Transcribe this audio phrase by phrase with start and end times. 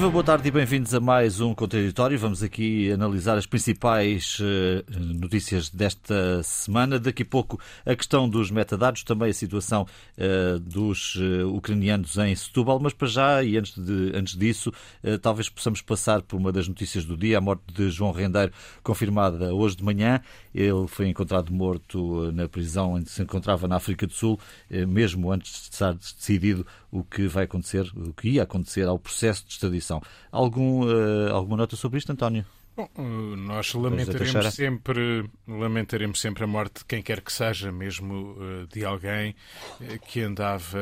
[0.00, 2.18] Viva, boa tarde e bem-vindos a mais um Contraditório.
[2.18, 6.98] Vamos aqui analisar as principais uh, notícias desta semana.
[6.98, 9.86] Daqui a pouco a questão dos metadados, também a situação
[10.16, 14.72] uh, dos uh, ucranianos em Setúbal, mas para já e antes, de, antes disso,
[15.20, 19.54] talvez possamos passar por uma das notícias do dia, a morte de João Rendeiro, confirmada
[19.54, 20.22] hoje de manhã.
[20.54, 24.40] Ele foi encontrado morto na prisão onde se encontrava na África do Sul,
[24.88, 29.44] mesmo antes de estar decidido o que vai acontecer, o que ia acontecer ao processo
[29.46, 30.02] de extradição.
[30.30, 32.44] Algum, uh, alguma nota sobre isto, António?
[32.76, 38.36] Bom, eh, nós lamentaremos sempre, lamentaremos sempre a morte de quem quer que seja, mesmo
[38.38, 39.34] uh, de alguém
[39.80, 40.78] uh, que andava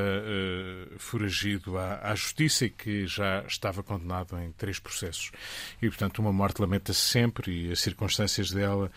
[0.99, 5.31] foragido à, à, justiça e que já estava condenado em três processos.
[5.81, 8.91] E, portanto, uma morte lamenta-se sempre e as circunstâncias dela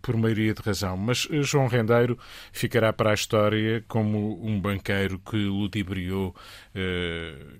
[0.00, 0.96] por maioria de razão.
[0.96, 2.18] Mas João Rendeiro
[2.52, 6.34] ficará para a história como um banqueiro que ludibriou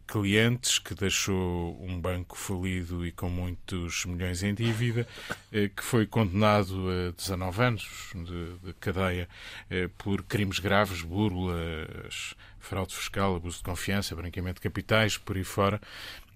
[0.06, 5.06] clientes, que deixou um banco falido e com muitos milhões em dívida,
[5.52, 9.28] eh, que foi condenado a 19 anos de, de cadeia
[9.68, 15.44] eh, por crimes graves, burlas, fraude fiscal, abuso de confiança, branqueamento de capitais, por aí
[15.44, 15.80] fora,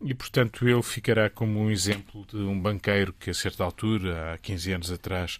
[0.02, 4.38] e, portanto, ele ficará como um exemplo de um banqueiro que, a certa altura, há
[4.38, 5.38] 15 anos atrás,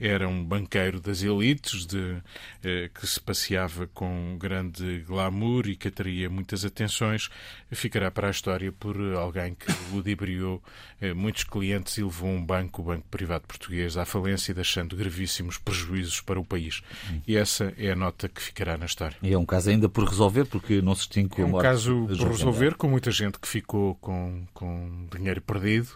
[0.00, 2.16] era um banqueiro das elites, de,
[2.64, 7.28] eh, que se passeava com grande glamour e que atraía muitas atenções.
[7.70, 10.62] Ficará para a história por alguém que ludibriou
[11.00, 15.58] eh, muitos clientes e levou um banco, o Banco Privado Português, à falência, deixando gravíssimos
[15.58, 16.82] prejuízos para o país.
[17.26, 19.16] E essa é a nota que ficará na história.
[19.22, 22.28] E é um caso ainda por resolver, porque não se extingue É um caso por
[22.28, 25.88] resolver, com muita gente que ficou com, com dinheiro perdido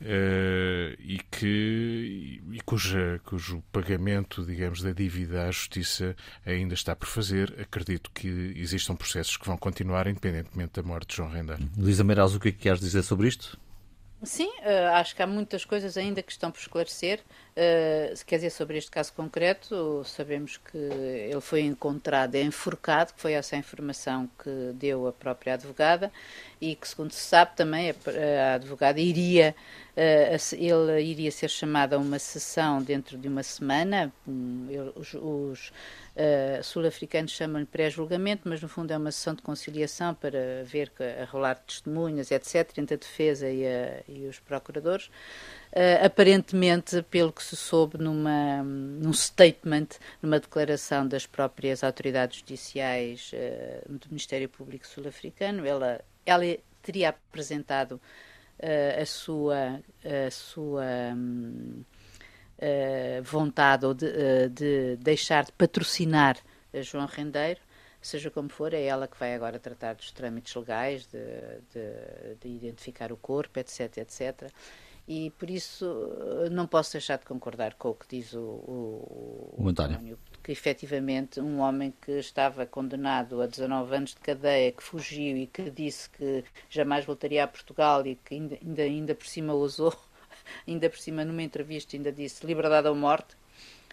[0.00, 6.14] uh, e, que, e cuja, cujo pagamento, digamos, da dívida à Justiça
[6.44, 7.54] ainda está por fazer.
[7.60, 11.62] Acredito que existam processos que vão continuar, independentemente da morte de João Rendeiro.
[11.76, 13.58] Luísa Meiraz, o que é que queres dizer sobre isto?
[14.24, 17.20] Sim, uh, acho que há muitas coisas ainda que estão por esclarecer.
[17.56, 23.32] Uh, quer dizer, sobre este caso concreto, sabemos que ele foi encontrado enforcado, que foi
[23.32, 26.12] essa a informação que deu a própria advogada,
[26.60, 27.94] e que, segundo se sabe, também a,
[28.52, 29.54] a advogada iria,
[29.96, 34.12] uh, ele iria ser chamado a uma sessão dentro de uma semana.
[34.26, 35.72] Um, os, os
[36.16, 41.24] uh, sul-africanos chamam-lhe pré-julgamento, mas no fundo é uma sessão de conciliação para ver, a
[41.24, 45.06] rolar testemunhas, etc., entre a defesa e, a, e os procuradores.
[45.72, 49.88] Uh, aparentemente, pelo que se soube numa, num statement,
[50.22, 56.44] numa declaração das próprias autoridades judiciais uh, do Ministério Público sul-africano, ela, ela
[56.82, 58.00] teria apresentado
[59.00, 61.84] a sua, a sua um,
[63.22, 66.36] vontade ou de, de, deixar de patrocinar
[66.82, 67.60] João Rendeiro,
[68.00, 71.18] seja como for, é ela que vai agora tratar dos trâmites legais, de,
[71.72, 74.50] de, de identificar o corpo, etc, etc
[75.06, 75.86] e por isso
[76.50, 79.96] não posso deixar de concordar com o que diz o, o, o António.
[79.96, 80.18] António.
[80.42, 85.46] que efetivamente um homem que estava condenado a 19 anos de cadeia, que fugiu e
[85.46, 89.94] que disse que jamais voltaria a Portugal e que ainda, ainda, ainda por cima usou,
[90.66, 93.34] ainda por cima numa entrevista ainda disse liberdade ou morte,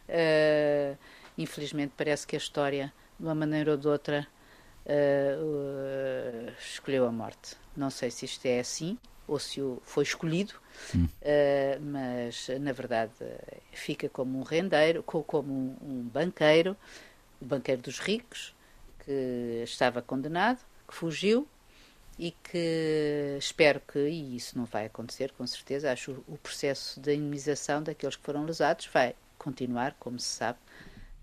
[0.09, 0.97] uh,
[1.37, 4.27] infelizmente parece que a história, de uma maneira ou de outra,
[4.85, 7.55] uh, uh, escolheu a morte.
[7.75, 8.97] Não sei se isto é assim
[9.27, 10.53] ou se foi escolhido,
[10.95, 13.13] uh, mas na verdade
[13.71, 16.75] fica como um rendeiro, como um, um banqueiro,
[17.39, 18.53] o banqueiro dos ricos,
[19.05, 21.47] que estava condenado, que fugiu
[22.21, 27.15] e que espero que, e isso não vai acontecer com certeza, acho o processo de
[27.15, 30.59] indemnização daqueles que foram lesados vai continuar, como se sabe,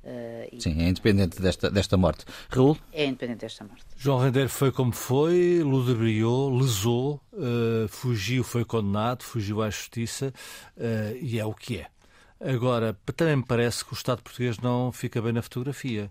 [0.00, 2.24] Uh, Sim, é independente desta, desta morte.
[2.48, 2.78] Raul?
[2.92, 3.84] É independente desta morte.
[3.96, 10.32] João Rendeiro foi como foi, ludibriou, lesou, uh, fugiu, foi condenado, fugiu à justiça
[10.76, 11.88] uh, e é o que é.
[12.40, 16.10] Agora, também me parece que o Estado português não fica bem na fotografia.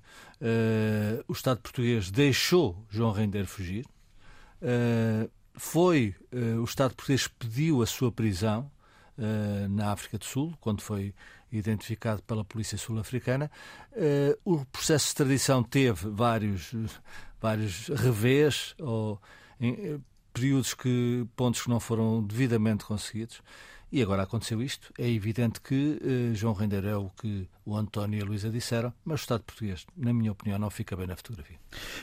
[1.25, 3.85] o Estado português deixou João Rendeiro fugir.
[5.55, 6.15] Foi
[6.59, 8.69] o Estado português pediu a sua prisão
[9.69, 11.13] na África do Sul, quando foi
[11.51, 13.49] identificado pela polícia sul-africana.
[14.45, 16.73] O processo de extradição teve vários,
[17.39, 19.19] vários revés ou
[19.59, 19.99] em, eh,
[20.33, 23.41] períodos que pontos que não foram devidamente conseguidos.
[23.91, 24.93] E agora aconteceu isto.
[24.97, 25.99] É evidente que
[26.33, 29.85] João Rendeiro é o que o António e a Luísa disseram, mas o Estado português,
[29.97, 31.57] na minha opinião, não fica bem na fotografia.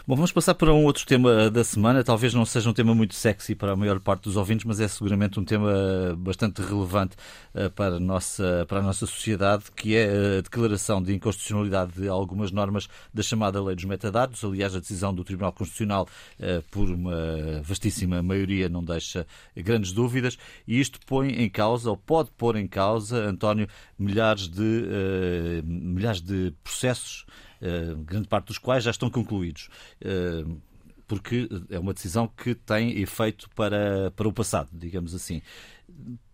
[0.07, 2.05] Bom, vamos passar para um outro tema da semana.
[2.05, 4.87] Talvez não seja um tema muito sexy para a maior parte dos ouvintes, mas é
[4.87, 5.73] seguramente um tema
[6.19, 7.17] bastante relevante
[7.55, 12.09] eh, para a nossa, para a nossa sociedade, que é a declaração de inconstitucionalidade de
[12.09, 14.45] algumas normas da chamada Lei dos Metadados.
[14.45, 16.07] Aliás, a decisão do Tribunal Constitucional,
[16.39, 19.27] eh, por uma vastíssima maioria, não deixa
[19.57, 20.37] grandes dúvidas,
[20.69, 23.67] e isto põe em causa, ou pode pôr em causa, António,
[23.99, 27.27] milhares de, milhares de processos,
[27.61, 29.69] uh, grande parte dos quais já estão concluídos.
[30.01, 30.61] Uh,
[31.07, 35.43] porque é uma decisão que tem efeito para, para o passado, digamos assim.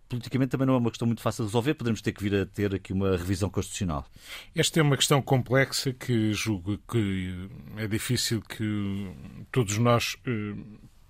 [0.07, 2.45] Politicamente também não é uma questão muito fácil de resolver, podemos ter que vir a
[2.45, 4.05] ter aqui uma revisão constitucional.
[4.55, 9.11] Esta é uma questão complexa que julgo que é difícil que
[9.51, 10.17] todos nós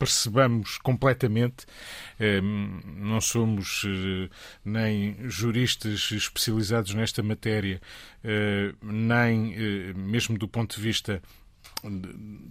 [0.01, 1.68] percebamos completamente.
[2.19, 4.30] Ehm, não somos eh,
[4.65, 7.80] nem juristas especializados nesta matéria,
[8.24, 11.21] eh, nem eh, mesmo do ponto de vista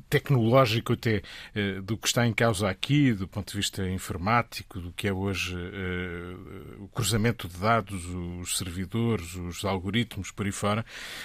[0.08, 1.22] tecnológico até
[1.54, 5.12] eh, do que está em causa aqui, do ponto de vista informático, do que é
[5.12, 8.04] hoje uh, o cruzamento de dados,
[8.40, 10.84] os servidores, os algoritmos por aí fora.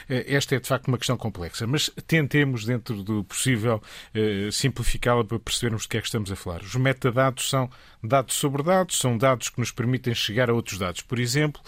[0.09, 3.81] Uh, esta é de facto uma questão complexa, mas tentemos, dentro do possível,
[4.51, 6.61] simplificá-la para percebermos de que é que estamos a falar.
[6.61, 7.69] Os metadados são
[8.07, 11.01] dados sobre dados, são dados que nos permitem chegar a outros dados.
[11.01, 11.61] Por exemplo,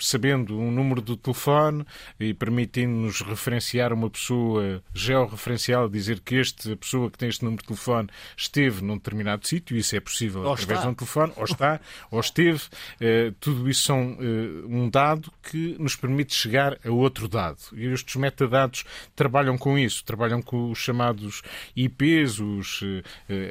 [0.00, 1.84] sabendo um número do telefone
[2.18, 7.68] e permitindo-nos referenciar uma pessoa georreferencial, dizer que esta pessoa que tem este número de
[7.68, 10.82] telefone esteve num determinado sítio, isso é possível ou através está.
[10.82, 11.80] de um telefone, ou está,
[12.10, 12.62] ou esteve.
[13.00, 17.58] Uh, tudo isso são uh, um dado que nos permite chegar a outro dado.
[17.72, 21.42] E estes metadados trabalham com isso, trabalham com os chamados
[21.74, 22.80] IPs, os,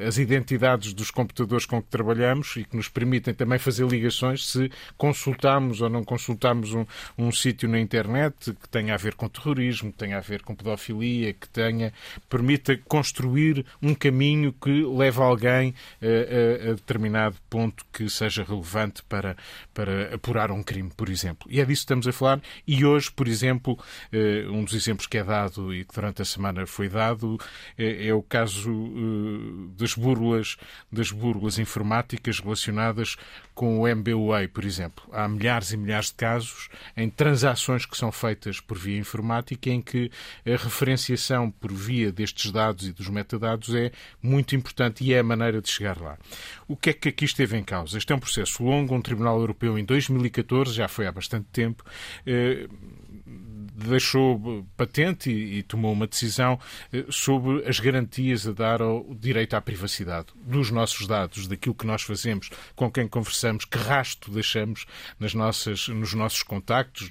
[0.06, 4.70] as identidades dos computadores com que trabalhamos e que nos permitem também fazer ligações se
[4.96, 6.84] consultamos ou não consultamos um,
[7.16, 10.54] um sítio na internet que tenha a ver com terrorismo, que tenha a ver com
[10.54, 11.92] pedofilia, que tenha,
[12.28, 19.02] permita construir um caminho que leve alguém a, a, a determinado ponto que seja relevante
[19.04, 19.36] para,
[19.76, 21.46] para apurar um crime, por exemplo.
[21.50, 22.40] E é disso que estamos a falar.
[22.66, 23.78] E hoje, por exemplo,
[24.10, 27.36] eh, um dos exemplos que é dado e que durante a semana foi dado
[27.76, 30.56] é, é o caso eh, das burlas,
[30.90, 33.16] das burlas informáticas relacionadas
[33.54, 35.04] com o MBWay, por exemplo.
[35.12, 39.82] Há milhares e milhares de casos em transações que são feitas por via informática em
[39.82, 40.10] que
[40.46, 45.22] a referenciação por via destes dados e dos metadados é muito importante e é a
[45.22, 46.16] maneira de chegar lá.
[46.66, 47.98] O que é que aqui esteve em causa?
[47.98, 51.84] Este é um processo longo, um Tribunal Europeu em 2014, já foi há bastante tempo,
[52.26, 52.68] eh,
[53.76, 56.58] deixou patente e, e, tomou uma decisão
[56.92, 61.86] eh, sobre as garantias a dar ao direito à privacidade dos nossos dados, daquilo que
[61.86, 64.86] nós fazemos, com quem conversamos, que rasto deixamos
[65.20, 67.10] nas nossas, nos nossos contactos,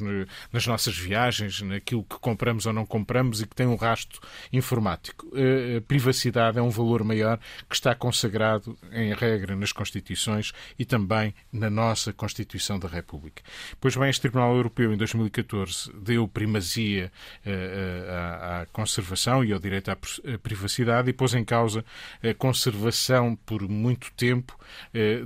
[0.52, 4.20] nas nossas viagens, naquilo que compramos ou não compramos e que tem um rasto
[4.52, 5.28] informático.
[5.36, 7.40] Eh, a privacidade é um valor maior
[7.70, 13.44] que está consagrado em regra nas Constituições e também na nossa Constituição da República.
[13.80, 17.12] Pois bem, este Tribunal Europeu em 2014 deu primazia
[17.46, 19.98] uh, à, à, conservação e ao direito à
[20.42, 21.84] privacidade e pôs em causa
[22.24, 24.58] a conservação por muito tempo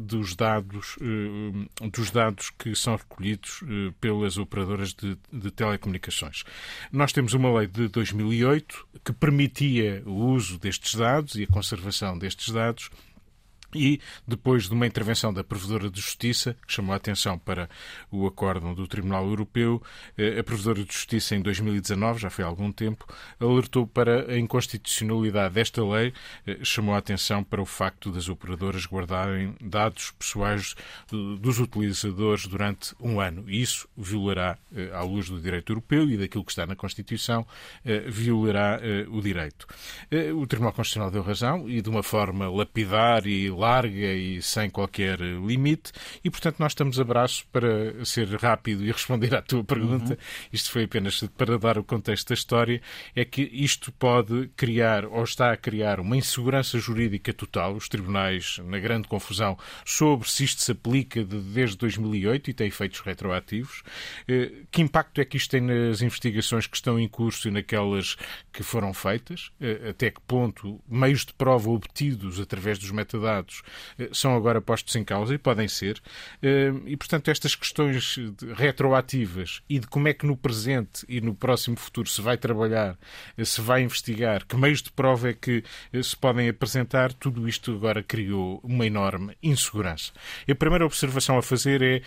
[0.02, 3.62] dos dados uh, dos dados que são recolhidos
[4.02, 6.44] pelas operadoras de, de telecomunicações.
[6.92, 12.18] Nós temos uma lei de 2008 que permitia o uso destes dados e a conservação
[12.18, 12.90] destes dados
[13.74, 17.70] e, depois de uma intervenção da Provedora de Justiça, que chamou a atenção para
[18.12, 19.82] o acórdão do Tribunal Europeu,
[20.18, 23.06] eh, a Provedora de Justiça, em 2019, já foi há algum tempo,
[23.40, 26.14] alertou para a inconstitucionalidade desta lei,
[26.48, 30.76] eh, chamou a atenção para o facto das operadoras guardarem dados pessoais
[31.10, 33.50] dos utilizadores durante um ano.
[33.50, 37.46] E isso violará, eh, à luz do direito europeu e daquilo que está na Constituição,
[38.08, 39.68] violará o direito.
[40.36, 45.20] O Tribunal Constitucional deu razão e, de uma forma lapidar e larga e sem qualquer
[45.20, 45.92] limite,
[46.24, 50.14] e portanto nós estamos a braço para ser rápido e responder à tua pergunta.
[50.14, 50.48] Uhum.
[50.52, 52.82] Isto foi apenas para dar o contexto da história,
[53.16, 58.60] é que isto pode criar ou está a criar uma insegurança jurídica total, os tribunais
[58.64, 63.84] na grande confusão sobre se isto se aplica de, desde 2008 e tem efeitos retroativos.
[64.28, 68.16] Eh, que impacto é que isto tem nas investigações que estão em curso e naquelas
[68.52, 69.52] que foram feitas?
[69.60, 73.49] Eh, até que ponto meios de prova obtidos através dos metadados
[73.98, 76.02] eh, são agora postos em causa e podem ser.
[76.42, 78.18] Eh, e, portanto, estas questões
[78.56, 82.98] retroativas e de como é que no presente e no próximo futuro se vai trabalhar,
[83.38, 85.64] eh, se vai investigar, que meios de prova é que
[86.04, 90.12] se podem apresentar, tudo isto agora criou uma enorme insegurança.
[90.50, 92.02] a primeira observação a fazer é,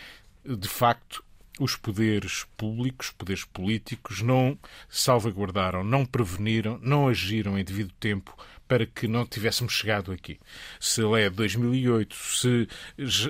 [0.44, 1.24] de facto,
[1.60, 4.58] os poderes públicos, poderes políticos, não
[4.88, 8.36] salvaguardaram, não preveniram, não agiram em devido tempo
[8.72, 10.40] para que não tivéssemos chegado aqui.
[10.80, 12.68] Se é de 2008, se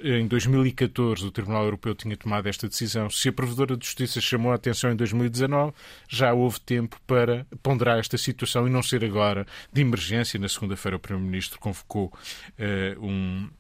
[0.05, 4.53] em 2014 o Tribunal Europeu tinha tomado esta decisão, se a Provedora de Justiça chamou
[4.53, 5.73] a atenção em 2019,
[6.09, 10.39] já houve tempo para ponderar esta situação e não ser agora de emergência.
[10.39, 13.51] Na segunda-feira o Primeiro-Ministro convocou uh, um,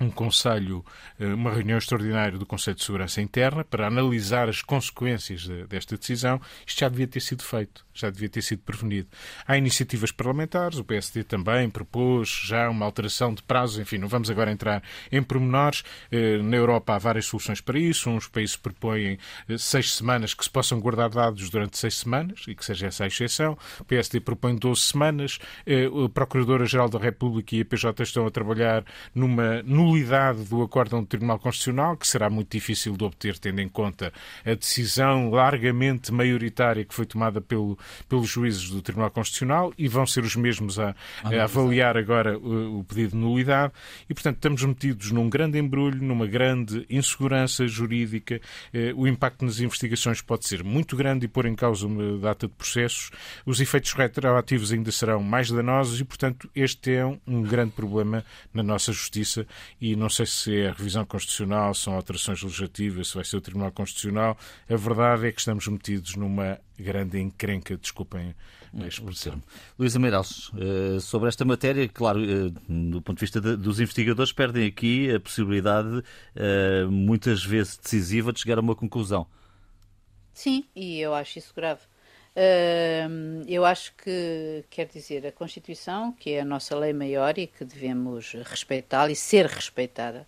[0.00, 0.84] um conselho,
[1.18, 6.40] eh, uma reunião extraordinária do Conselho de Segurança Interna para analisar as consequências desta decisão.
[6.66, 9.08] Isto já devia ter sido feito, já devia ter sido prevenido.
[9.46, 14.30] Há iniciativas parlamentares, o PSD também propôs já uma alteração de prazos, enfim, não vamos
[14.30, 15.82] agora entrar em pormenores.
[16.10, 18.10] Eh, na Europa há várias soluções para isso.
[18.10, 22.54] Uns países propõem eh, seis semanas que se possam guardar dados durante seis semanas e
[22.54, 23.56] que seja essa a exceção.
[23.80, 25.38] O PSD propõe 12 semanas.
[25.66, 28.84] A Procuradora-Geral da República e a PJ estão a trabalhar
[29.14, 33.68] numa nulidade do acórdão do Tribunal Constitucional, que será muito difícil de obter, tendo em
[33.68, 34.12] conta
[34.44, 40.06] a decisão largamente maioritária que foi tomada pelo, pelos juízes do Tribunal Constitucional e vão
[40.06, 43.72] ser os mesmos a, a avaliar agora o, o, pedido de nulidade.
[44.08, 48.40] E, portanto, estamos metidos num grande embrulho, numa grande insegurança jurídica.
[48.72, 52.46] Eh, o impacto nas investigações pode ser muito grande e pôr em causa uma data
[52.46, 53.10] de processos.
[53.44, 58.24] Os efeitos retroativos ainda serão mais danosos e, portanto, este é um, um grande problema
[58.52, 59.46] na nossa justiça
[59.80, 63.40] e não sei se é a revisão constitucional, são alterações legislativas, se vai ser o
[63.40, 64.36] Tribunal Constitucional.
[64.68, 68.34] A verdade é que estamos metidos numa grande encrenca, desculpem
[68.82, 69.42] a expressão.
[69.78, 74.66] Luís Ameirais, eh, sobre esta matéria, claro, eh, do ponto de vista dos investigadores, perdem
[74.66, 76.02] aqui a possibilidade,
[76.34, 79.26] eh, muitas vezes decisiva, de chegar a uma conclusão.
[80.34, 81.80] Sim, e eu acho isso grave
[83.46, 87.64] eu acho que, quer dizer, a Constituição, que é a nossa lei maior e que
[87.64, 90.26] devemos respeitá-la e ser respeitada,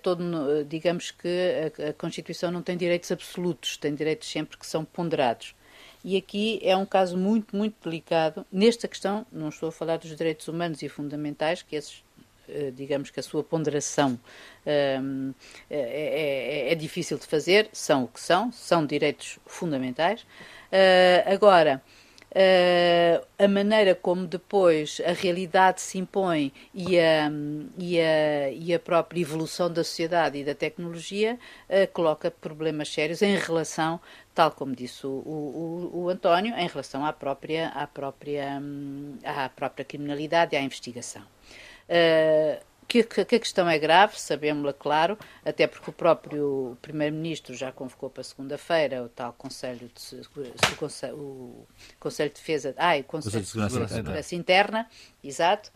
[0.00, 5.56] todo, digamos que a, Constituição não tem direitos absolutos, tem direitos sempre que são ponderados.
[6.04, 8.44] E aqui é um caso muito, muito delicado.
[8.52, 12.04] Nesta questão, não estou a falar dos direitos humanos e fundamentais, que esses
[12.46, 14.20] uh, digamos que a sua ponderação
[14.66, 15.00] é,
[15.70, 20.20] é, é, difícil de fazer, são o que são, são direitos fundamentais.
[20.70, 21.82] Uh, agora,
[22.34, 27.30] uh, a maneira como depois a realidade se impõe e a,
[27.78, 31.38] e a, e a própria evolução da sociedade e da tecnologia
[31.68, 34.00] uh, coloca problemas sérios em relação,
[34.34, 39.48] tal como disse o, o, o, António, em relação à própria, à própria, um, à
[39.48, 41.22] própria criminalidade e à investigação.
[41.88, 47.72] Uh, que, que, a questão é grave, sabemos-la, claro, até porque o próprio Primeiro-Ministro já
[47.72, 51.66] convocou para segunda-feira o tal Conselho de, o Conselho, o
[51.98, 54.88] Conselho de Defesa, ah, o Conselho de Segurança, de Segurança Interna,
[55.22, 55.72] exato,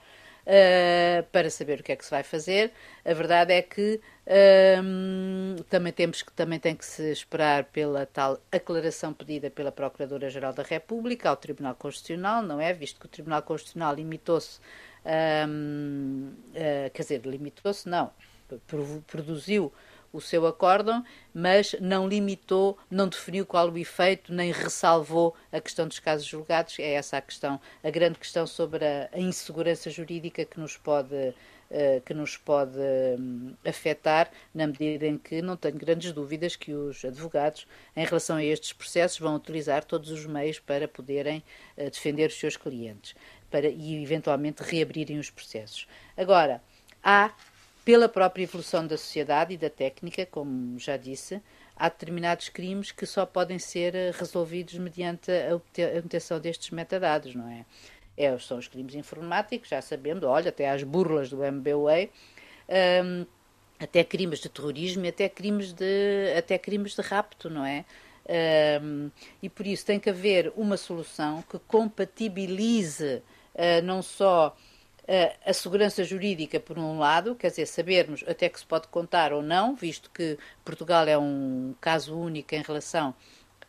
[0.48, 2.72] uh, para saber o que é que se vai fazer.
[3.04, 8.38] A verdade é que uh, também temos que também tem que se esperar pela tal
[8.50, 12.72] aclaração pedida pela Procuradora-Geral da República ao Tribunal Constitucional, não é?
[12.72, 14.60] Visto que o Tribunal Constitucional limitou-se
[15.04, 18.10] um, uh, eh, quer dizer, limitou-se, não,
[19.06, 19.72] produziu
[20.12, 25.86] o seu acórdão, mas não limitou, não definiu qual o efeito, nem ressalvou a questão
[25.86, 26.78] dos casos julgados.
[26.78, 31.14] É essa a questão, a grande questão sobre a, a insegurança jurídica que nos pode,
[31.14, 32.78] uh, que nos pode
[33.18, 38.36] um, afetar, na medida em que não tenho grandes dúvidas que os advogados, em relação
[38.36, 41.44] a estes processos, vão utilizar todos os meios para poderem
[41.76, 43.14] uh, defender os seus clientes
[43.50, 45.86] para, e eventualmente reabrirem os processos.
[46.16, 46.62] Agora,
[47.02, 47.32] há,
[47.84, 51.40] pela própria evolução da sociedade e da técnica, como já disse,
[51.76, 55.54] há determinados crimes que só podem ser eh, resolvidos mediante a
[55.98, 57.64] obtenção destes metadados, não é?
[58.16, 62.10] é são os crimes informáticos, já sabendo, olha, até às burlas do MBWay,
[63.04, 63.24] um,
[63.78, 67.84] até crimes de terrorismo e até crimes de, até crimes de rapto, não é?
[68.82, 69.10] Um,
[69.42, 73.22] e por isso tem que haver uma solução que compatibilize
[73.82, 74.56] não só
[75.02, 79.32] uh, a segurança jurídica, por um lado, quer dizer, sabermos até que se pode contar
[79.32, 83.14] ou não, visto que Portugal é um caso único em relação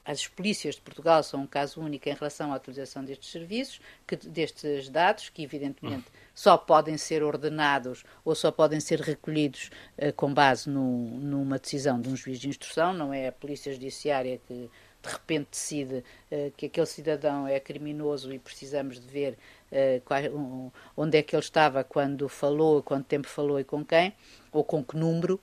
[0.10, 4.15] as polícias de Portugal são um caso único em relação à utilização destes serviços, que,
[4.15, 9.69] destes dados, que evidentemente só podem ser ordenados ou só podem ser recolhidos
[10.00, 10.81] uh, com base no,
[11.19, 15.48] numa decisão de um juiz de instrução, não é a Polícia Judiciária que de repente
[15.51, 19.38] decide uh, que aquele cidadão é criminoso e precisamos de ver
[19.72, 23.84] uh, qual, um, onde é que ele estava quando falou, quanto tempo falou e com
[23.86, 24.13] quem,
[24.51, 25.36] ou com que número.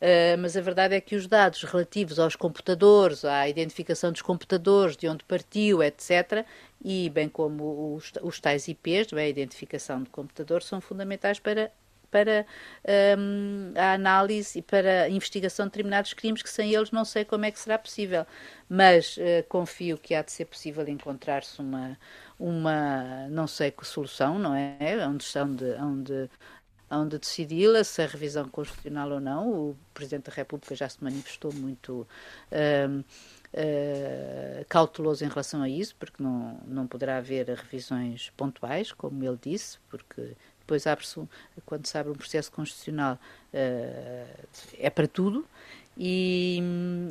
[0.00, 4.96] Uh, mas a verdade é que os dados relativos aos computadores, à identificação dos computadores,
[4.96, 6.44] de onde partiu, etc.,
[6.84, 11.70] e bem como os, os tais IPs, bem, a identificação do computador, são fundamentais para
[12.12, 12.46] para
[13.18, 17.24] um, a análise e para a investigação de determinados crimes que sem eles não sei
[17.24, 18.26] como é que será possível.
[18.68, 21.98] Mas uh, confio que há de ser possível encontrar-se uma,
[22.38, 24.76] uma, não sei que solução, não é?
[25.08, 26.30] Onde, onde, onde,
[26.90, 29.50] onde decidi-la, se a revisão constitucional ou não.
[29.50, 32.06] O Presidente da República já se manifestou muito.
[32.52, 33.04] Uh,
[34.66, 39.78] cauteloso em relação a isso, porque não, não poderá haver revisões pontuais, como ele disse,
[39.90, 40.34] porque
[40.72, 41.20] depois abre-se,
[41.66, 43.18] quando se abre um processo constitucional,
[43.52, 44.46] uh,
[44.78, 45.44] é para tudo.
[45.94, 46.58] E,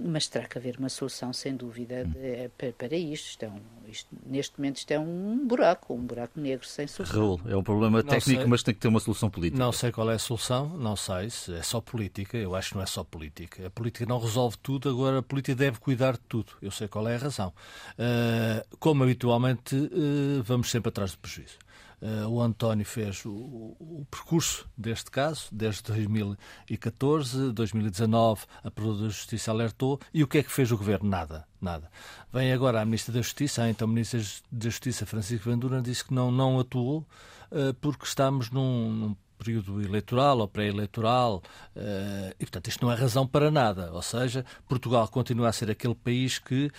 [0.06, 3.27] mas terá que haver uma solução, sem dúvida, de, é, para, para isto.
[3.27, 4.10] Isto, é um, isto.
[4.25, 7.20] Neste momento, isto é um buraco, um buraco negro sem solução.
[7.20, 8.50] Raul, é um problema não técnico, sei.
[8.50, 9.63] mas tem que ter uma solução política.
[9.63, 12.36] Não sei qual é a solução, não sei se é só política.
[12.36, 13.68] Eu acho que não é só política.
[13.68, 16.53] A política não resolve tudo, agora a política deve cuidar de tudo.
[16.60, 17.53] Eu sei qual é a razão.
[18.00, 21.60] Uh, como habitualmente, uh, vamos sempre atrás do prejuízo.
[22.01, 29.10] Uh, o António fez o, o, percurso deste caso, desde 2014, 2019, a Provedora da
[29.10, 31.08] Justiça alertou, e o que é que fez o Governo?
[31.08, 31.91] Nada, nada.
[32.34, 34.20] Vem agora a Ministra da Justiça, a então Ministra
[34.51, 37.05] da Justiça, Francisco Vendura, disse que não, não atuou
[37.51, 41.43] uh, porque estamos num, num período eleitoral ou pré-eleitoral,
[41.75, 43.93] uh, e portanto isto não é razão para nada.
[43.93, 46.72] Ou seja, Portugal continua a ser aquele país que,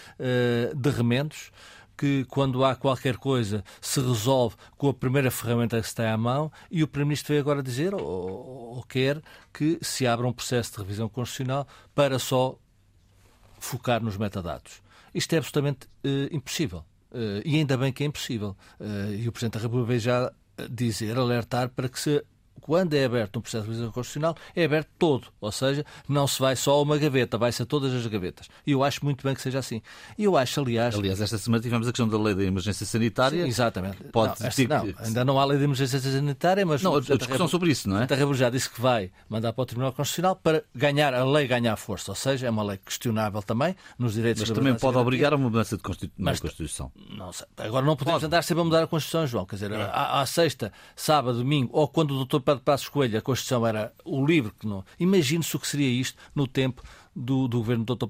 [0.77, 1.53] de remendos,
[1.97, 6.17] que quando há qualquer coisa se resolve com a primeira ferramenta que se tem à
[6.17, 9.21] mão e o Primeiro-Ministro veio agora dizer, ou, ou, quer,
[9.53, 12.59] que se abra um processo de revisão constitucional para só
[13.59, 14.83] focar nos metadados.
[15.15, 16.85] Isto é absolutamente uh, impossível.
[17.11, 18.57] Uh, e ainda bem que é impossível.
[18.81, 20.33] Uh, e o Presidente da República veio já
[20.71, 22.25] dizer, alertar para que se
[22.61, 25.29] quando é aberto um processo de revisão constitucional, é aberto todo.
[25.41, 28.49] Ou seja, não se vai só a uma gaveta, vai-se a todas as gavetas.
[28.67, 29.83] E eu acho muito bem que seja assim.
[30.17, 30.95] E eu acho, aliás.
[30.95, 33.43] Aliás, esta semana tivemos a questão da lei da emergência sanitária.
[33.43, 34.05] Sim, exatamente.
[34.05, 36.83] Pode não, esta, não, ainda não há lei de emergência sanitária, mas.
[36.83, 38.05] Não, a discussão sobre isso, não é?
[38.05, 41.47] A República já disse que vai mandar para o Tribunal Constitucional para ganhar a lei
[41.47, 42.13] ganhar força.
[42.13, 45.49] Ou seja, é uma lei questionável também nos direitos Mas também pode obrigar a uma
[45.49, 46.93] mudança de Constitu mas, Constituição.
[47.11, 47.47] Não sei.
[47.57, 48.27] Agora não podemos pode.
[48.27, 49.47] andar sempre a mudar a Constituição, João.
[49.47, 53.67] Quer dizer, à, à sexta, sábado, domingo, ou quando o doutor Pedro Passos Coelho Constituição
[53.67, 54.85] era o livro que não.
[54.99, 56.83] Imagine-se o que seria isto no tempo
[57.15, 58.07] do, do governo do Dr.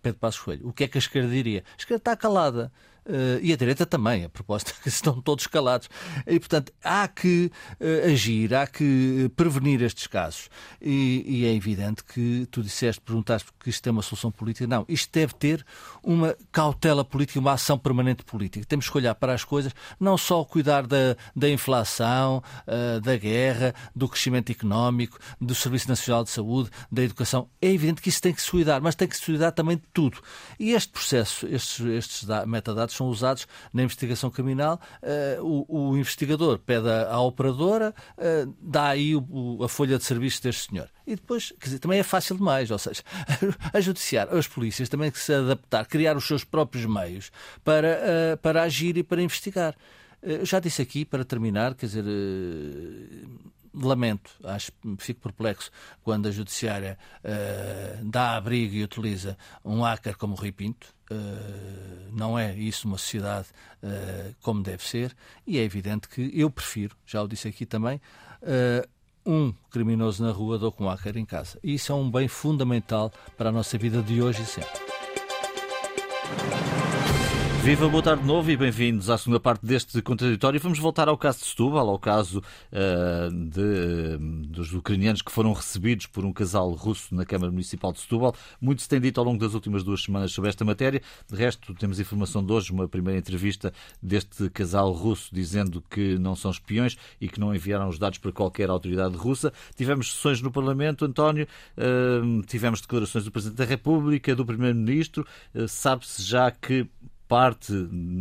[0.00, 0.68] Pedro Passos Coelho.
[0.68, 1.64] O que é que a esquerda diria?
[1.72, 2.72] A esquerda está calada.
[3.06, 5.90] Uh, e a direita também, a propósito, que estão todos calados.
[6.26, 10.48] E, portanto, há que uh, agir, há que prevenir estes casos.
[10.80, 14.66] E, e, é evidente que tu disseste, perguntaste que isto tem uma solução política.
[14.66, 15.64] Não, isto deve ter
[16.02, 18.64] uma cautela política, uma ação permanente política.
[18.66, 22.42] Temos que olhar para as coisas, não só cuidar da, da inflação,
[23.02, 27.48] da guerra, do crescimento económico, do Serviço Nacional de Saúde, da educação.
[27.60, 29.84] É evidente que isso tem que se cuidar, mas tem que se cuidar também de
[29.92, 30.18] tudo.
[30.58, 34.80] E este processo, estes, estes metadados, são usados na investigação criminal.
[35.02, 40.42] Uh, o, o, investigador pede à, operadora, uh, dá aí o, a folha de serviço
[40.42, 40.88] deste senhor.
[41.06, 43.02] E depois, quer dizer, também é fácil demais, ou seja,
[43.72, 47.30] a judiciário, as polícias também que se adaptar, criar os seus próprios meios
[47.62, 47.98] para,
[48.34, 49.74] uh, para agir e para investigar.
[50.22, 52.04] Eu já disse aqui, para terminar, quer dizer,
[53.74, 55.70] lamento, acho, fico perplexo
[56.02, 60.93] quando a Judiciária uh, dá abrigo e utiliza um hacker como o Rui Pinto.
[61.10, 63.48] Uh, não é isso uma sociedade
[63.82, 65.14] uh, como deve ser,
[65.46, 68.00] e é evidente que eu prefiro, já o disse aqui também,
[69.26, 71.58] um criminoso na rua do que um hacker em casa.
[71.62, 74.93] E isso é um bem fundamental para a nossa vida de hoje e sempre.
[77.64, 80.60] Viva, boa tarde de novo e bem-vindos à segunda parte deste contraditório.
[80.60, 86.06] Vamos voltar ao caso de Setúbal, ao caso uh, de, dos ucranianos que foram recebidos
[86.06, 88.34] por um casal russo na Câmara Municipal de Setúbal.
[88.60, 91.00] Muito se tem dito ao longo das últimas duas semanas sobre esta matéria.
[91.26, 93.72] De resto, temos informação de hoje, uma primeira entrevista
[94.02, 98.30] deste casal russo dizendo que não são espiões e que não enviaram os dados para
[98.30, 99.50] qualquer autoridade russa.
[99.74, 101.48] Tivemos sessões no Parlamento, António,
[101.78, 105.26] uh, tivemos declarações do Presidente da República, do Primeiro-Ministro.
[105.54, 106.86] Uh, Sabe-se já que
[107.34, 107.72] parte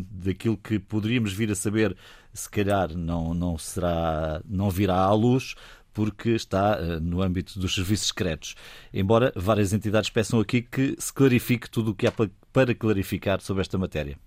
[0.10, 1.96] daquilo que poderíamos vir a saber,
[2.34, 5.54] se calhar não, não será, não virá à luz,
[5.94, 8.56] porque está uh, no âmbito dos serviços secretos.
[8.92, 13.62] Embora várias entidades peçam aqui que se clarifique tudo o que há para clarificar sobre
[13.62, 14.18] esta matéria.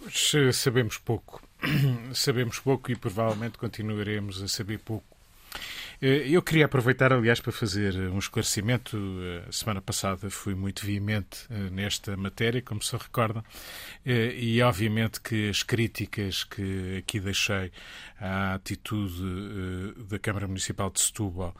[0.00, 1.40] Pois sabemos pouco.
[2.12, 5.16] sabemos pouco e provavelmente continuaremos a saber pouco
[6.04, 8.96] eu queria aproveitar, aliás, para fazer um esclarecimento.
[8.96, 13.44] Eh, semana passada fui muito veemente eh, nesta matéria, como se recordam,
[14.04, 17.70] e obviamente que as críticas que aqui deixei
[18.20, 21.54] à atitude da Câmara Municipal de Setúbal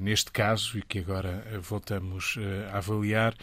[0.00, 2.36] neste caso, e que agora voltamos
[2.70, 3.34] a avaliar,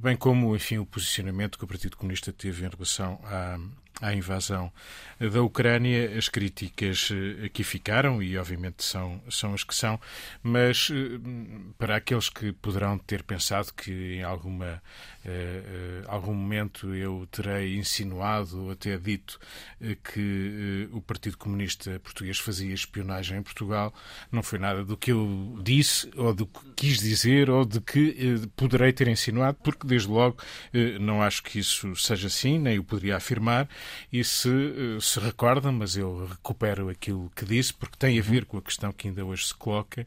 [0.00, 3.58] bem como, enfim, o posicionamento que o Partido Comunista teve em relação à
[4.00, 4.70] à invasão
[5.18, 9.98] da Ucrânia, as críticas eh, aqui ficaram e, obviamente, são, são as que são,
[10.42, 11.18] mas eh,
[11.78, 14.82] para aqueles que poderão ter pensado que em alguma,
[15.24, 19.38] uh, algum momento eu terei insinuado ou até dito
[20.12, 23.94] que uh, o Partido Comunista Português fazia espionagem em Portugal,
[24.30, 28.46] não foi nada do que eu disse ou do que quis dizer ou de que
[28.54, 30.36] poderei ter insinuado, porque desde logo
[31.00, 33.68] não acho que isso seja assim, nem o poderia afirmar,
[34.12, 34.48] e se
[35.00, 38.92] se recorda, mas eu recupero aquilo que disse, porque tem a ver com a questão
[38.92, 40.06] que ainda hoje se coloca.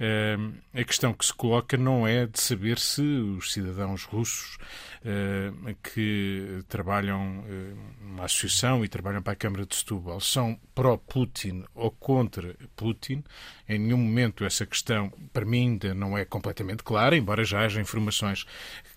[0.00, 4.56] Uh, a questão que se coloca não é de saber se os cidadãos russos
[5.82, 11.90] que trabalham uh, numa associação e trabalham para a Câmara de Setúbal são pró-Putin ou
[11.90, 13.24] contra Putin.
[13.66, 17.80] Em nenhum momento essa questão, para mim, ainda não é completamente clara, embora já haja
[17.80, 18.44] informações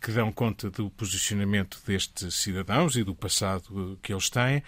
[0.02, 4.62] que dão conta do posicionamento destes cidadãos e do passado que eles têm.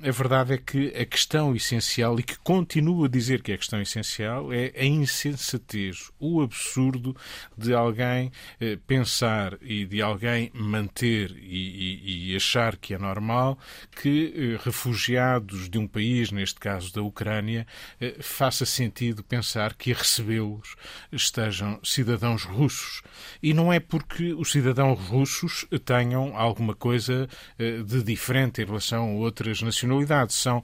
[0.00, 3.58] A verdade é que a questão essencial, e que continuo a dizer que é a
[3.58, 7.16] questão essencial, é a insensatez, o absurdo
[7.58, 13.58] de alguém eh, pensar e de alguém manter e, e, e achar que é normal
[14.00, 17.66] que eh, refugiados de um país, neste caso da Ucrânia,
[18.00, 20.76] eh, faça sentido pensar que a recebê-los
[21.10, 23.02] estejam cidadãos russos.
[23.42, 27.28] E não é porque os cidadãos russos tenham alguma coisa
[27.58, 30.36] de diferente em relação a outras nacionalidades.
[30.36, 30.62] São,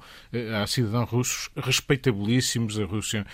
[0.62, 3.26] há cidadãos russos respeitabilíssimos, a Rússia,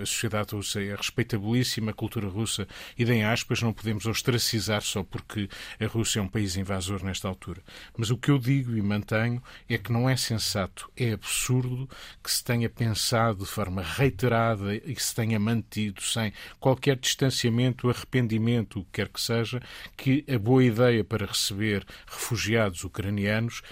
[0.00, 2.66] a sociedade russa é respeitabilíssima, a cultura russa,
[2.98, 7.28] e em aspas, não podemos ostracizar só porque a Rússia é um país invasor nesta
[7.28, 7.62] altura.
[7.96, 11.88] Mas o que eu digo e mantenho é que não é sensato, é absurdo
[12.22, 17.90] que se tenha pensado de forma reiterada e que se tenha mantido sem qualquer distanciamento,
[17.90, 19.60] arrependimento, o que quer que seja,
[19.96, 23.62] que a boa ideia para receber refugiados ucranianos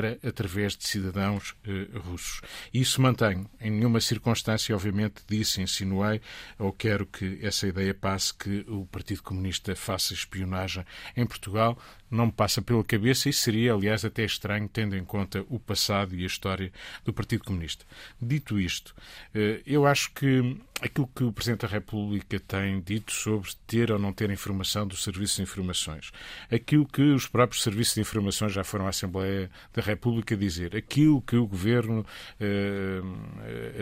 [0.00, 2.40] era através de cidadãos eh, russos.
[2.72, 3.48] Isso mantenho.
[3.60, 6.20] Em nenhuma circunstância, obviamente, disse, insinuei,
[6.58, 10.84] ou quero que essa ideia passe que o Partido Comunista faça espionagem
[11.16, 11.78] em Portugal
[12.10, 16.14] não me passa pela cabeça e seria, aliás, até estranho, tendo em conta o passado
[16.14, 16.72] e a história
[17.04, 17.84] do Partido Comunista.
[18.20, 18.94] Dito isto,
[19.34, 23.98] eh, eu acho que aquilo que o Presidente da República tem dito sobre ter ou
[23.98, 26.10] não ter informação dos serviços de informações,
[26.50, 31.20] aquilo que os próprios serviços de informação já foram à Assembleia da República dizer, aquilo
[31.20, 32.04] que o Governo
[32.38, 33.02] eh,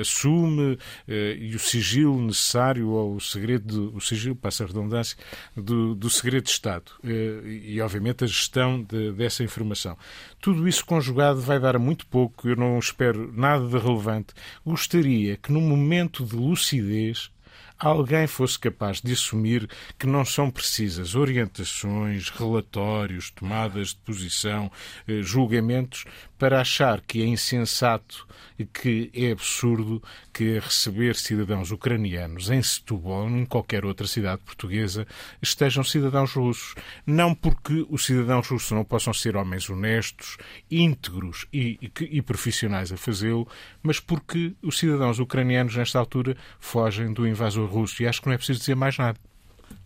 [0.01, 5.17] assume eh, e o sigilo necessário ou o segredo, o sigilo, passa a redundância,
[5.57, 6.93] do, do segredo de Estado.
[7.05, 9.97] Eh, e, obviamente, a gestão de, dessa informação.
[10.41, 14.35] Tudo isso conjugado vai dar muito pouco, eu não espero nada de relevante.
[14.65, 17.31] Gostaria que, num momento de lucidez,
[17.79, 24.71] alguém fosse capaz de assumir que não são precisas orientações, relatórios, tomadas de posição,
[25.07, 26.05] eh, julgamentos
[26.38, 28.27] para achar que é insensato
[28.59, 34.43] e que é absurdo que receber cidadãos ucranianos em Setúbal ou em qualquer outra cidade
[34.43, 35.07] portuguesa
[35.43, 36.75] estejam cidadãos russos.
[37.07, 40.37] Não porque os cidadãos russos não possam ser homens honestos,
[40.71, 43.49] íntegros e, e, e profissionais a fazê-lo,
[43.83, 48.03] mas porque os cidadãos ucranianos, nesta altura, fogem do invasor russo.
[48.03, 49.19] E acho que não é preciso dizer mais nada.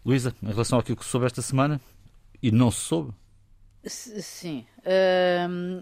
[0.04, 1.80] Luísa, em relação àquilo que soube esta semana,
[2.42, 3.12] e não se soube,
[3.84, 4.64] Sim.
[4.84, 5.80] Uh,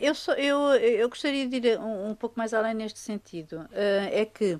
[0.00, 3.60] eu, só, eu, eu gostaria de ir um, um pouco mais além neste sentido.
[3.72, 4.58] Uh, é que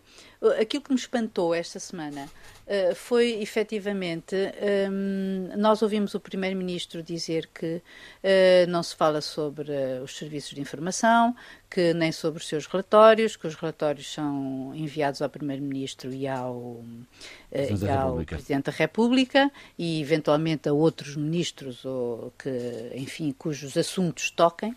[0.58, 4.34] aquilo que me espantou esta semana uh, foi efetivamente.
[4.90, 7.82] Um, nós ouvimos o Primeiro-Ministro dizer que
[8.68, 9.70] não se fala sobre
[10.02, 11.34] os serviços de informação,
[11.68, 16.84] que nem sobre os seus relatórios, que os relatórios são enviados ao Primeiro-Ministro e ao,
[17.50, 24.30] e ao Presidente da República e eventualmente a outros ministros ou que, enfim, cujos assuntos
[24.30, 24.74] toquem.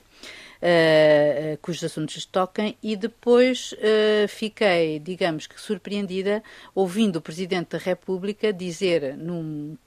[0.55, 6.41] Uh, cujos assuntos toquem, e depois uh, fiquei, digamos que surpreendida,
[6.73, 9.77] ouvindo o Presidente da República dizer num,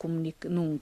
[0.45, 0.79] num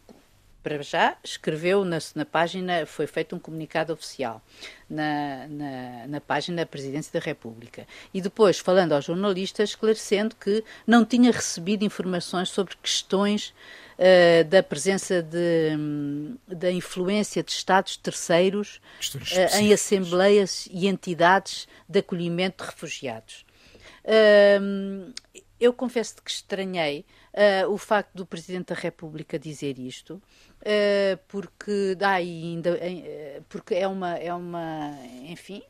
[0.67, 4.43] para já, escreveu na, na, página, foi feito um comunicado oficial
[4.91, 7.87] na, na, na, página da Presidência da República.
[8.13, 13.55] E depois, falando aos jornalistas, esclarecendo que não tinha recebido informações sobre questões
[13.99, 15.77] uh, da presença de,
[16.47, 18.81] da influência de Estados terceiros
[19.15, 23.45] uh, em assembleias e entidades de acolhimento de refugiados.
[24.05, 25.13] Uh,
[25.59, 31.97] eu confesso que estranhei uh, o facto do Presidente da República dizer isto, uh, porque,
[32.01, 34.93] ah, ainda, uh, porque é uma, é uma
[35.25, 35.63] enfim,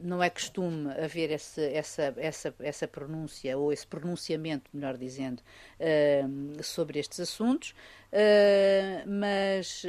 [0.00, 5.42] não é costume haver esse, essa, essa, essa pronúncia, ou esse pronunciamento, melhor dizendo,
[5.80, 7.70] uh, sobre estes assuntos,
[8.12, 9.82] uh, mas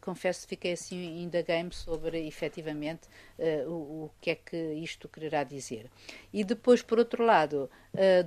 [0.00, 3.08] confesso que fiquei assim, indaguei-me sobre efetivamente
[3.66, 3.70] o,
[4.04, 5.90] o, que é que isto quererá dizer.
[6.32, 7.70] E depois, por outro lado,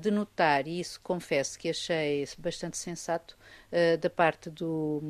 [0.02, 3.38] de notar, e isso confesso que achei bastante sensato,
[4.00, 5.02] da parte do.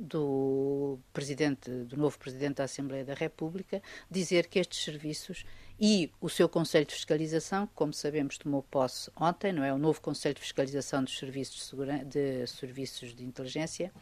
[0.00, 5.44] Do presidente, do novo presidente da Assembleia da República, dizer que estes serviços
[5.80, 9.72] e o seu Conselho de Fiscalização, como sabemos, tomou posse ontem, não é?
[9.72, 13.92] O novo Conselho de Fiscalização dos Serviços de, de Serviços de Inteligência,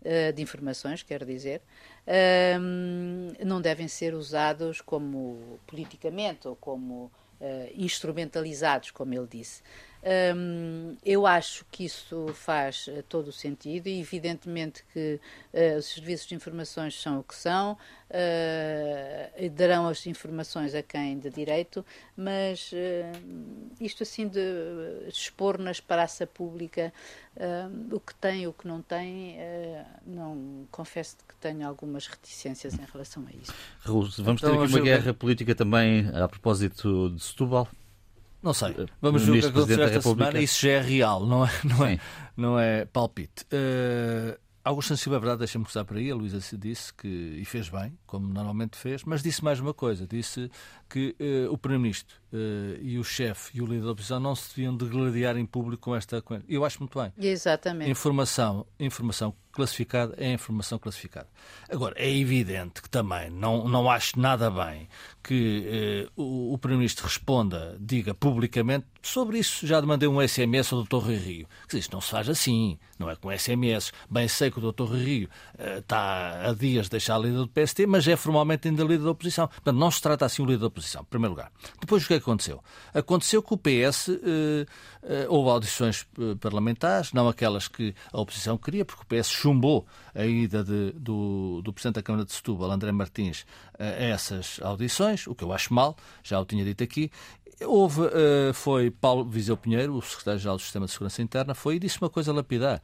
[0.00, 1.60] uh, de Informações, quero dizer,
[2.06, 7.10] uh, não devem ser usados como politicamente ou como uh,
[7.74, 9.62] instrumentalizados, como ele disse.
[10.04, 15.20] Um, eu acho que isso faz uh, todo o sentido e, evidentemente, que
[15.54, 21.20] uh, os serviços de informações são o que são, uh, darão as informações a quem
[21.20, 21.86] de direito,
[22.16, 22.72] mas
[23.80, 24.40] isto assim de
[25.08, 26.92] expor na praça pública
[27.90, 29.36] o que tem e o que não tem,
[30.06, 33.52] não confesso que tenho algumas reticências em relação a isso.
[33.84, 37.68] vamos ter então, aqui uma guerra política também a propósito de Setúbal?
[38.42, 38.74] Não sei.
[39.00, 40.40] Vamos ver o que aconteceu esta semana.
[40.40, 41.98] Isso já é real, não é, não é,
[42.36, 43.44] não é palpite.
[43.44, 46.08] Uh, Augusto Silva, é verdade, deixa-me começar por aí.
[46.10, 50.06] A Luísa disse que, e fez bem, como normalmente fez, mas disse mais uma coisa:
[50.06, 50.50] disse
[50.92, 54.54] que uh, o Primeiro-Ministro uh, e o chefe e o líder da oposição não se
[54.54, 56.20] deviam degladiar em público com esta.
[56.20, 56.38] Com...
[56.46, 57.10] Eu acho muito bem.
[57.16, 57.90] Exatamente.
[57.90, 61.28] Informação, informação classificada é informação classificada.
[61.70, 64.88] Agora, é evidente que também não, não acho nada bem
[65.22, 70.82] que eh, o, o Primeiro-Ministro responda, diga publicamente, sobre isso já mandei um SMS ao
[70.82, 70.96] Dr.
[70.96, 71.46] Rui Rio.
[71.66, 73.92] Dizer, isto não se faz assim, não é com SMS.
[74.10, 74.84] Bem sei que o Dr.
[74.84, 75.28] Rui Rio
[75.58, 79.04] eh, está a dias de deixar a líder do PST, mas é formalmente ainda líder
[79.04, 79.48] da oposição.
[79.48, 81.50] Portanto, não se trata assim o líder da oposição, em primeiro lugar.
[81.80, 82.62] Depois, o que aconteceu?
[82.92, 84.66] Aconteceu que o PS eh,
[85.02, 89.86] eh, houve audições eh, parlamentares, não aquelas que a oposição queria, porque o PS chumbou
[90.14, 93.46] a ida de, do, do Presidente da Câmara de Setúbal, André Martins,
[93.78, 97.10] a essas audições, o que eu acho mal, já o tinha dito aqui.
[97.64, 98.02] Houve,
[98.54, 102.10] foi Paulo Viseu Pinheiro, o secretário-geral do Sistema de Segurança Interna, foi e disse uma
[102.10, 102.82] coisa lapidar.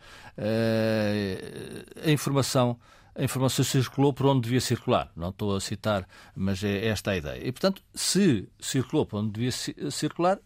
[2.04, 2.78] A informação
[3.18, 5.10] a informação circulou por onde devia circular.
[5.16, 7.44] Não estou a citar, mas é esta a ideia.
[7.44, 9.50] E, portanto, se circulou por onde devia
[9.90, 10.38] circular,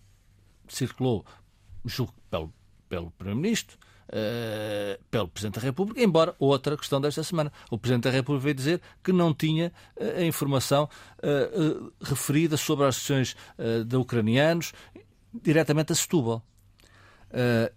[0.67, 1.23] circulou,
[1.85, 2.53] julgo, pelo,
[2.89, 7.51] pelo Primeiro-Ministro, Uh, pelo Presidente da República, embora outra questão desta semana.
[7.71, 10.87] O Presidente da República veio dizer que não tinha uh, a informação
[11.21, 13.35] uh, referida sobre as questões
[13.87, 14.75] de ucranianos
[15.33, 16.45] diretamente a Setúbal.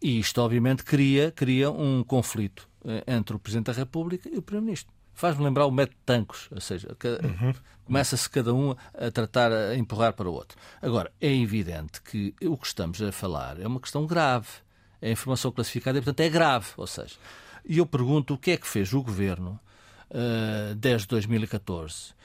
[0.02, 2.68] e isto, obviamente, cria, cria um conflito
[3.08, 4.94] entre o Presidente da República e o Primeiro-Ministro.
[5.14, 7.54] Faz-me lembrar o método de tancos, ou seja, uhum.
[7.86, 10.58] começa-se cada um a tratar, a empurrar para o outro.
[10.82, 14.66] Agora, é evidente que o que estamos a falar é uma questão grave
[15.02, 16.68] é informação classificada e, portanto, é grave.
[16.78, 17.16] Ou seja,
[17.64, 19.60] e eu pergunto o que é que fez o governo
[20.10, 22.16] uh, desde 2014, uh,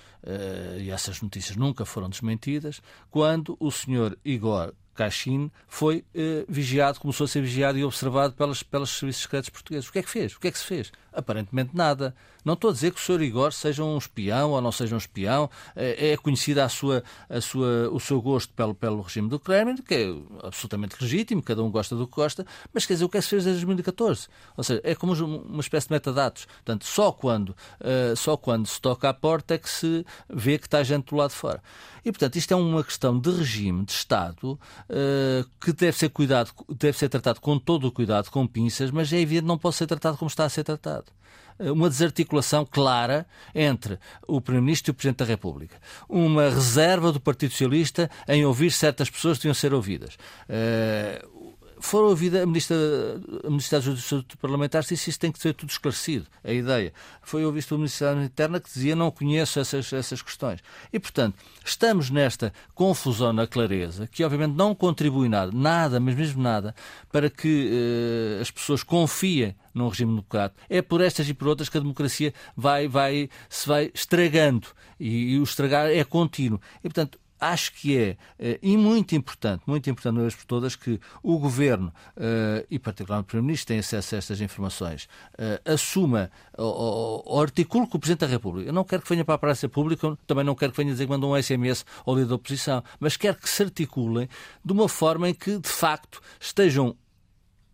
[0.79, 2.81] e essas notícias nunca foram desmentidas,
[3.11, 8.63] quando o senhor Igor Caixin foi uh, vigiado, começou a ser vigiado e observado pelas,
[8.63, 9.89] pelos serviços secretos portugueses.
[9.89, 10.35] O que é que fez?
[10.35, 10.93] O que é que se fez?
[11.11, 12.15] Aparentemente nada.
[12.45, 13.23] Não estou a dizer que o Sr.
[13.23, 15.51] Igor seja um espião ou não seja um espião.
[15.75, 19.77] É, é conhecida a sua, a sua, o seu gosto pelo, pelo regime do Kremlin,
[19.77, 23.17] que é absolutamente legítimo, cada um gosta do que gosta, mas quer dizer, o que
[23.17, 24.29] é que se fez desde 2014?
[24.57, 26.45] Ou seja, é como uma espécie de metadados.
[26.45, 30.67] Portanto, só quando, uh, só quando se toca à porta é que se vê que
[30.67, 31.63] está gente do lado de fora.
[32.05, 36.51] E, portanto, isto é uma questão de regime, de Estado, uh, que deve ser cuidado,
[36.69, 39.77] deve ser tratado com todo o cuidado, com pinças, mas é evidente que não pode
[39.77, 41.07] ser tratado como está a ser tratado
[41.59, 45.77] eh, uma desarticulação clara entre o Primeiro-Ministro e o Presidente da República.
[46.09, 50.15] Uma reserva do Partido Socialista em ouvir certas pessoas que deviam ser ouvidas.
[50.49, 51.40] Uh,
[51.81, 52.77] foram ouvida a Ministra,
[53.45, 56.93] a Ministra da Justiça Parlamentar disse isso tem que ser tudo esclarecido, a ideia.
[57.23, 60.61] Foi ouvido pelo Ministério da Interna que dizia não conheço essas, essas questões.
[60.93, 66.43] E, portanto, estamos nesta confusão na clareza, que obviamente não contribui nada, nada, mas mesmo
[66.43, 66.75] nada,
[67.11, 70.61] para que eh, as pessoas confiem num regime democrático.
[70.69, 75.35] É por estas e por outras que a democracia vai, vai, se vai estragando e,
[75.35, 76.61] e o estragar é contínuo.
[76.79, 80.77] E, portanto, acho que é, eh, e muito importante, muito importante uma vez por todas,
[80.77, 86.31] que o Governo, eh, e particularmente o Primeiro-Ministro, tenha acesso a estas informações, eh, assuma
[86.59, 88.69] ou articule com o Presidente da República.
[88.69, 91.07] Eu não quero que venha para a praça pública, também não quero que venha dizer
[91.07, 94.29] que mandou um SMS ao líder da oposição, mas quero que se articulem
[94.63, 96.95] de uma forma em que, de facto, estejam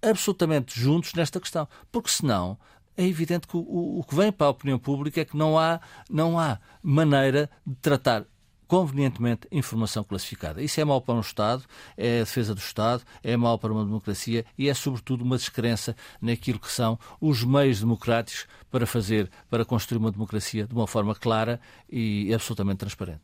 [0.00, 1.66] absolutamente juntos nesta questão.
[1.90, 2.59] Porque senão
[2.96, 5.81] é evidente que o, o, que vem para a opinião pública é que não há,
[6.09, 8.24] não há maneira de tratar
[8.66, 10.62] convenientemente informação classificada.
[10.62, 11.64] Isso é mau para um Estado,
[11.96, 15.96] é a defesa do Estado, é mau para uma democracia e é, sobretudo, uma descrença
[16.20, 21.14] naquilo que são os meios democráticos para fazer, para construir uma democracia de uma forma
[21.14, 23.20] clara e absolutamente transparente.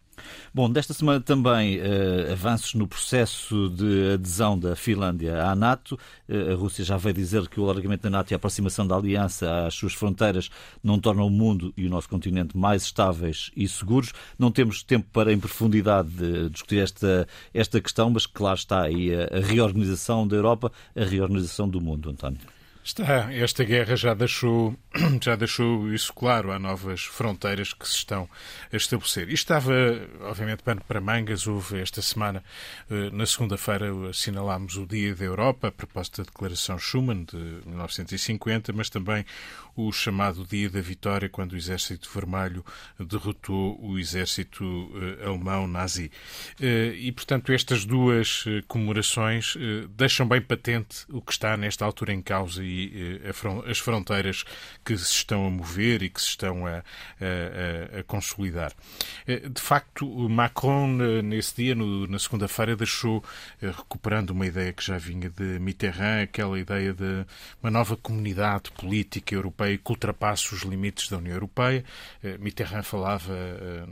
[0.55, 5.99] Bom, desta semana também uh, avanços no processo de adesão da Finlândia à NATO.
[6.29, 8.97] Uh, a Rússia já veio dizer que o alargamento da NATO e a aproximação da
[8.97, 10.51] aliança às suas fronteiras
[10.83, 14.13] não tornam o mundo e o nosso continente mais estáveis e seguros.
[14.39, 16.11] Não temos tempo para, em profundidade,
[16.51, 21.81] discutir esta, esta questão, mas claro está aí a reorganização da Europa, a reorganização do
[21.81, 22.62] mundo, António.
[22.85, 24.77] Está, esta guerra já deixou,
[25.23, 26.51] já deixou isso claro.
[26.51, 28.29] Há novas fronteiras que se estão
[28.73, 29.31] a estabelecer.
[29.31, 29.73] E estava,
[30.23, 31.47] obviamente, pano para mangas.
[31.47, 32.43] Houve esta semana,
[32.91, 38.73] eh, na segunda-feira, assinalámos o Dia da Europa, a propósito da Declaração Schuman de 1950,
[38.73, 39.25] mas também
[39.77, 42.65] o chamado Dia da Vitória, quando o Exército Vermelho
[42.99, 46.11] derrotou o exército uh, alemão nazi.
[46.61, 49.55] Uh, e, portanto, estas duas comemorações
[49.97, 53.21] deixam bem patente o que está nesta altura em causa e
[53.71, 54.45] as fronteiras
[54.85, 58.73] que se estão a mover e que se estão a, a, a consolidar.
[59.27, 60.89] De facto, Macron,
[61.23, 63.23] nesse dia, no, na segunda-feira, deixou,
[63.61, 67.27] recuperando uma ideia que já vinha de Mitterrand, aquela ideia de
[67.63, 71.85] uma nova comunidade política europeia que ultrapasse os limites da União Europeia.
[72.23, 73.85] Eh, Mitterrand falava eh,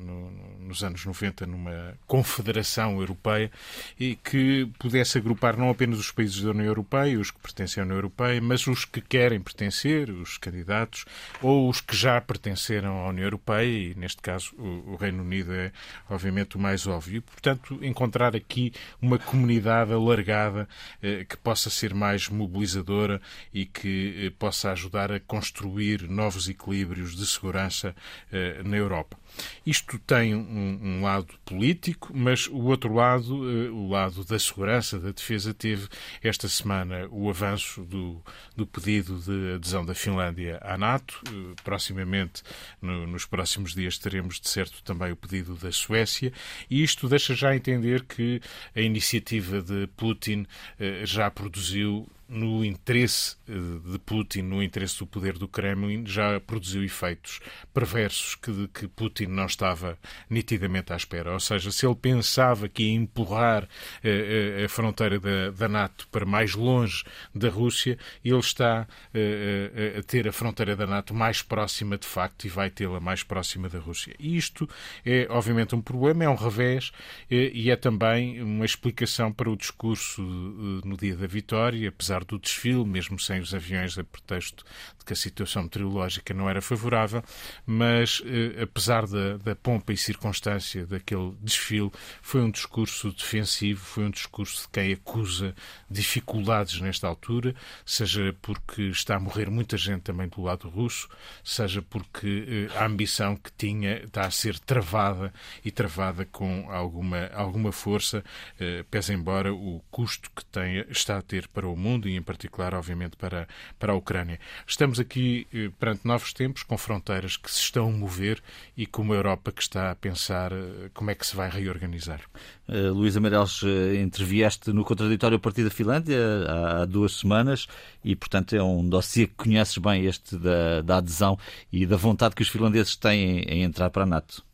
[0.60, 3.50] nos anos 90 numa confederação europeia
[3.98, 7.84] e que pudesse agrupar não apenas os países da União Europeia, os que pertencem à
[7.84, 11.04] União Europeia, mas os que querem pertencer, os candidatos,
[11.42, 15.72] ou os que já pertenceram à União Europeia, e neste caso o Reino Unido é
[16.08, 17.22] obviamente o mais óbvio.
[17.22, 20.68] Portanto, encontrar aqui uma comunidade alargada
[21.02, 23.20] eh, que possa ser mais mobilizadora
[23.52, 27.94] e que possa ajudar a construir construir novos equilíbrios de segurança
[28.32, 29.18] eh, na Europa.
[29.64, 34.98] Isto tem um, um, lado político, mas o outro lado, uh, o lado da segurança,
[34.98, 35.88] da defesa, teve
[36.22, 38.22] esta semana o avanço do,
[38.56, 41.20] do pedido de adesão da Finlândia à NATO.
[41.28, 42.42] Uh, proximamente,
[42.80, 46.32] no, nos próximos dias, teremos de certo também o pedido da Suécia.
[46.68, 48.40] E isto deixa já entender que
[48.74, 55.36] a iniciativa de Putin uh, já produziu no interesse de Putin, no interesse do poder
[55.36, 57.40] do Kremlin, já produziu efeitos
[57.74, 61.32] perversos que, que Putin não estava nitidamente à espera.
[61.32, 63.68] Ou seja, se ele pensava que ia empurrar
[64.02, 69.96] eh, eh, a fronteira da, da, NATO para mais longe da Rússia, ele está eh,
[69.98, 73.68] a ter a fronteira da NATO mais próxima de facto e vai tê-la mais próxima
[73.68, 74.14] da Rússia.
[74.18, 74.68] E isto
[75.04, 76.92] é, obviamente, um problema, é um revés
[77.30, 82.84] e é também uma explicação para o discurso no dia da vitória, apesar do desfile,
[82.84, 84.64] mesmo sem os aviões, a pretexto
[85.00, 87.22] de que a situação meteorológica não era favorável,
[87.66, 88.22] mas
[88.62, 91.90] apesar da, da pompa e circunstância daquele desfile,
[92.22, 95.54] foi um discurso defensivo, foi um discurso de quem acusa
[95.90, 101.08] dificuldades nesta altura, seja porque está a morrer muita gente também do lado russo,
[101.42, 105.32] seja porque eh, a ambição que tinha está a ser travada
[105.64, 108.22] e travada com alguma, alguma força,
[108.58, 112.22] eh, pese embora o custo que tem, está a ter para o mundo e, em
[112.22, 114.38] particular, obviamente, para, para a Ucrânia.
[114.66, 118.42] Estamos aqui eh, perante novos tempos, com fronteiras que se estão a mover
[118.76, 122.20] e com uma Europa que está a pensar eh, como é que se vai reorganizar.
[122.68, 123.64] Uh, Luís Amarelos,
[124.00, 127.66] intervieste no contraditório a partir da Finlândia há, há, duas semanas
[128.04, 131.38] e, portanto, é um dossiê que conheces bem este da, da adesão
[131.72, 134.44] e da vontade que os finlandeses têm em entrar para a NATO.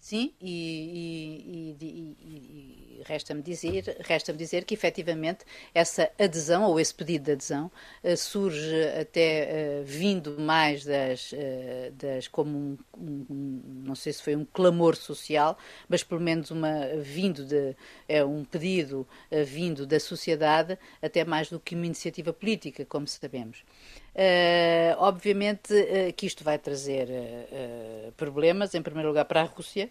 [0.00, 7.24] Sim, e, e, e, resta-me dizer, resta dizer que efetivamente essa adesão ou esse pedido
[7.24, 7.70] de adesão
[8.04, 14.22] uh, surge até uh, vindo mais das, uh, das como um, um, não sei se
[14.22, 15.56] foi um clamor social,
[15.88, 17.76] mas pelo menos uma vindo de
[18.08, 19.06] é um pedido
[19.46, 23.64] vindo da sociedade até mais do que uma iniciativa política, como sabemos.
[24.18, 29.88] Uh, obviamente uh, que isto vai trazer uh, problemas, em primeiro lugar, para a Rússia,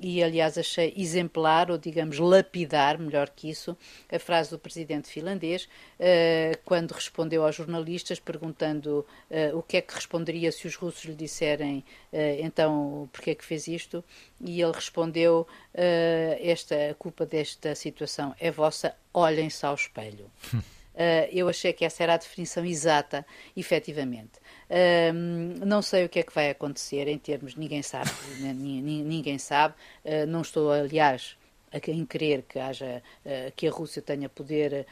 [0.00, 3.76] e aliás achei exemplar, ou digamos lapidar, melhor que isso,
[4.10, 5.68] a frase do presidente finlandês,
[6.64, 9.06] quando respondeu aos jornalistas perguntando
[9.54, 11.82] o que é que responderia se os russos lhe disserem
[12.40, 14.04] então porque é que fez isto,
[14.40, 15.46] e ele respondeu:
[16.40, 20.30] esta, a culpa desta situação é vossa, olhem-se ao espelho.
[20.52, 23.26] Uh, eu achei que essa era a definição exata,
[23.56, 24.41] efetivamente.
[25.64, 28.10] Não sei o que é que vai acontecer em termos, ninguém sabe,
[28.40, 29.74] ninguém sabe.
[30.04, 31.36] Uh, não estou, aliás,
[31.88, 33.02] em querer que haja
[33.56, 34.86] que a Rússia tenha poder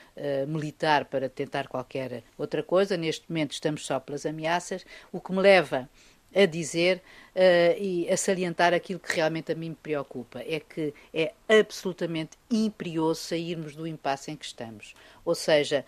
[0.48, 2.96] militar para tentar qualquer outra coisa.
[2.96, 5.88] Neste momento estamos só pelas ameaças, o que me leva
[6.34, 7.02] a dizer
[7.78, 13.20] e a salientar aquilo que realmente a mim me preocupa, é que é absolutamente imperioso
[13.20, 14.94] sairmos do impasse em que estamos.
[15.22, 15.84] Ou seja,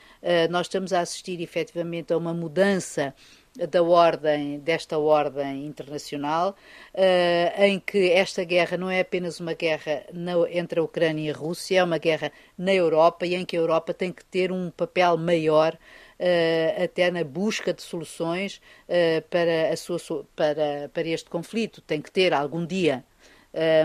[0.51, 3.15] nós estamos a assistir efetivamente a uma mudança
[3.57, 6.57] da ordem, desta ordem internacional,
[6.95, 11.31] uh, em que esta guerra não é apenas uma guerra na, entre a Ucrânia e
[11.31, 14.51] a Rússia, é uma guerra na Europa e em que a Europa tem que ter
[14.51, 21.29] um papel maior uh, até na busca de soluções uh, para, sua, para, para este
[21.29, 21.83] conflito.
[21.83, 23.05] Tem que ter algum dia.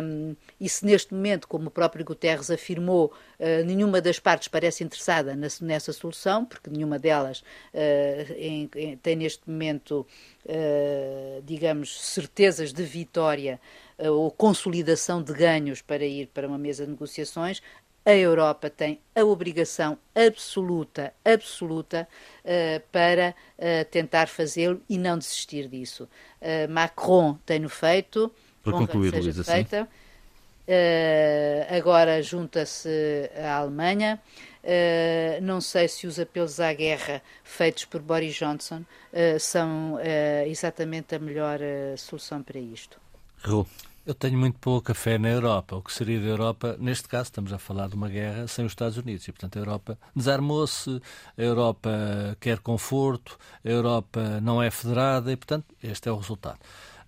[0.02, 4.84] Um, e se neste momento, como o próprio Guterres afirmou, uh, nenhuma das partes parece
[4.84, 7.42] interessada nessa, solução, porque nenhuma delas
[7.74, 10.06] uh, em, em, tem neste momento,
[10.46, 13.60] uh, digamos, certezas de vitória
[14.00, 17.64] ou consolidação de ganhos para ir para uma mesa de negociações,
[18.08, 22.08] a Europa tem a obrigação absoluta, absoluta,
[22.46, 26.08] uh, para uh, tentar fazê-lo e não desistir disso.
[26.42, 28.32] Uh, Macron tem-no feito.
[28.64, 29.66] Para concluir, Luísa, sim.
[31.70, 34.20] Agora junta-se a Alemanha.
[34.68, 38.82] Uh, não sei se os apelos à guerra feitos por Boris Johnson
[39.14, 40.00] uh, são uh,
[40.46, 41.60] exatamente a melhor
[41.98, 43.00] solução para isto.
[43.38, 43.66] Raul.
[44.06, 45.76] Eu tenho muito pouca fé na Europa.
[45.76, 48.72] O que seria da Europa, neste caso, estamos a falar de uma guerra sem os
[48.72, 49.28] Estados Unidos.
[49.28, 51.02] E, portanto, a Europa desarmou-se,
[51.38, 51.90] a Europa
[52.40, 56.60] quer conforto, a Europa não é federada e, portanto, este é o resultado.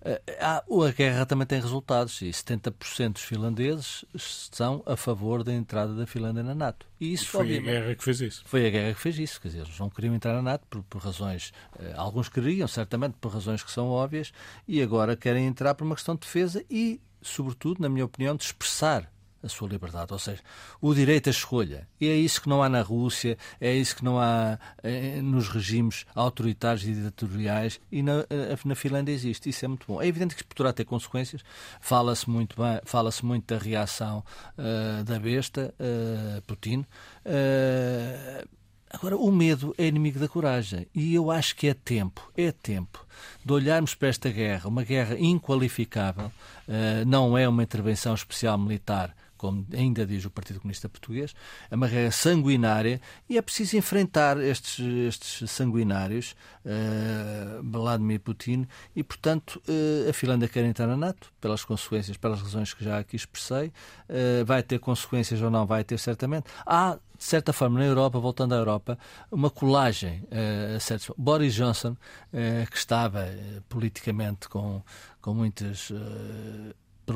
[0.02, 0.62] Eh, a
[0.96, 6.42] guerra também tem resultados e 70% dos finlandeses são a favor da entrada da Finlândia
[6.42, 6.86] na NATO.
[6.98, 8.42] E isso foi a guerra que fez isso.
[8.46, 9.40] Foi a guerra que fez isso.
[9.40, 11.52] Quer dizer, eles não queriam entrar na NATO por, por razões.
[11.78, 14.32] Eh, alguns queriam, certamente, por razões que são óbvias,
[14.66, 18.44] e agora querem entrar por uma questão de defesa e, sobretudo, na minha opinião, de
[18.44, 19.10] expressar
[19.42, 20.40] a sua liberdade, ou seja,
[20.80, 21.88] o direito à escolha.
[22.00, 25.48] E é isso que não há na Rússia, é isso que não há é, nos
[25.48, 29.48] regimes autoritários e ditatoriais e na, eh, na Finlândia existe.
[29.48, 30.00] Isso é muito bom.
[30.00, 31.42] É evidente que poderá ter consequências.
[31.80, 34.24] Fala-se muito fala-se muito da reação
[34.58, 36.84] uh, da besta, uh, Putin.
[37.24, 38.46] Uh,
[38.92, 43.06] Agora, o medo é inimigo da coragem e eu acho que é tempo, é tempo
[43.44, 49.14] de olharmos para esta guerra, uma guerra inqualificável, uh, não é uma intervenção especial militar
[49.40, 51.34] como ainda diz o Partido Comunista Português,
[51.70, 54.78] é uma guerra sanguinária e é preciso enfrentar estes,
[55.08, 61.64] estes sanguinários, uh, Vladimir Putin, e, portanto, uh, a Finlândia quer entrar na NATO, pelas
[61.64, 65.98] consequências, pelas razões que já aqui expressei, uh, vai ter consequências ou não vai ter,
[65.98, 66.44] certamente.
[66.66, 68.98] Há, de certa forma, na Europa, voltando à Europa,
[69.32, 71.10] uma colagem uh, a certos...
[71.16, 74.82] Boris Johnson, uh, que estava uh, politicamente com,
[75.22, 75.90] com muitas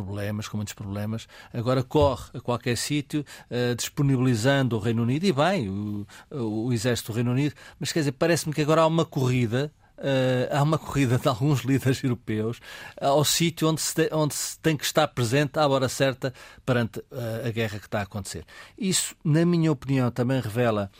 [0.03, 5.32] problemas, com muitos problemas, agora corre a qualquer sítio uh, disponibilizando o Reino Unido, e
[5.32, 9.05] bem, o, o, exército do Reino Unido, mas quer dizer, parece-me que agora há uma
[9.05, 12.61] corrida Uh, há uma corrida de alguns líderes europeus
[13.01, 16.34] ao sítio onde se, onde se tem que estar presente à hora certa
[16.66, 18.45] perante uh, a guerra que está a acontecer.
[18.76, 20.90] Isso, na minha opinião, também revela,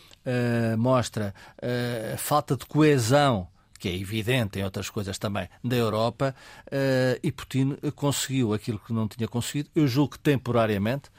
[0.78, 1.34] mostra
[2.14, 3.49] a falta de coesão
[3.85, 6.35] que é evidente em outras coisas também, da Europa,
[6.68, 9.68] uh, e Putin conseguiu aquilo que não tinha conseguido.
[9.74, 11.11] Eu julgo que temporariamente,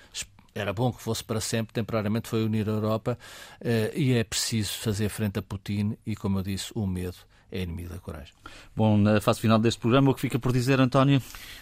[0.55, 3.19] era bom que fosse para sempre, temporariamente foi unir a Europa,
[3.61, 7.17] uh, e é preciso fazer frente a Putin e, como eu disse, o medo
[7.55, 8.33] é inimigo da coragem.
[8.75, 11.21] Bom, na fase final deste programa, o que fica por dizer, António?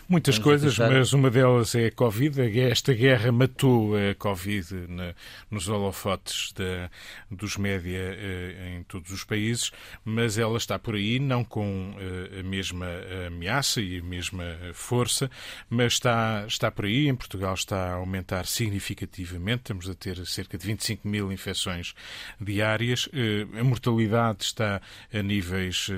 [0.09, 2.59] Muitas Vamos coisas, mas uma delas é a Covid.
[2.59, 5.13] Esta guerra matou a Covid na,
[5.49, 6.89] nos holofotes de,
[7.31, 9.71] dos média eh, em todos os países,
[10.03, 12.87] mas ela está por aí, não com eh, a mesma
[13.27, 15.31] ameaça e a mesma força,
[15.69, 17.07] mas está, está por aí.
[17.07, 21.93] Em Portugal está a aumentar significativamente, estamos a ter cerca de 25 mil infecções
[22.39, 23.07] diárias.
[23.13, 24.81] Eh, a mortalidade está
[25.13, 25.93] a níveis uh,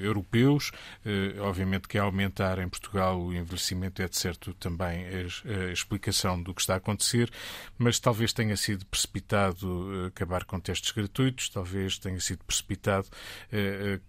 [0.00, 0.70] europeus.
[1.04, 6.40] Uh, obviamente que aumentar em Portugal o envelhecimento é de certo também a, a, explicação
[6.40, 7.30] do que está a acontecer,
[7.78, 13.08] mas talvez tenha sido precipitado eh, acabar com testes gratuitos, talvez tenha sido precipitado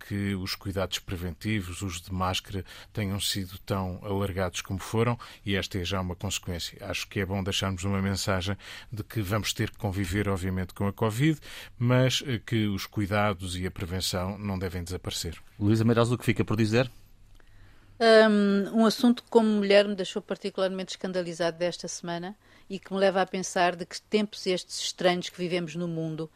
[0.07, 2.63] que os cuidados preventivos, os de máscara,
[2.93, 6.77] tenham sido tão alargados como foram e esta é já uma consequência.
[6.81, 8.57] Acho que é bom deixarmos uma mensagem
[8.91, 11.39] de que vamos ter que conviver, obviamente, com a Covid,
[11.77, 15.37] mas que os cuidados e a prevenção não devem desaparecer desaparecer.
[15.59, 16.91] Luísa Meireles, o que fica por dizer?
[17.99, 22.35] Um, um assunto que, como mulher, me deixou particularmente escandalizado desta semana
[22.69, 26.29] e que me leva a pensar de que tempos estes estranhos que vivemos no mundo,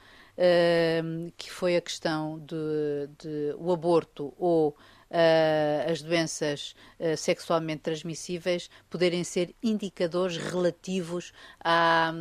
[1.03, 4.75] um, que foi a questão de, de o aborto ou
[5.11, 12.13] Uh, as doenças uh, sexualmente transmissíveis poderem ser indicadores relativos à,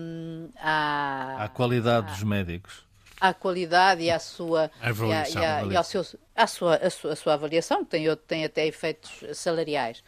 [0.56, 2.84] à, à qualidade à, dos médicos
[3.20, 6.02] à qualidade e à sua avaliação, e, a, e, a, ao seu,
[6.34, 10.02] à sua, a sua, a sua avaliação, que tem, tem até efeitos salariais.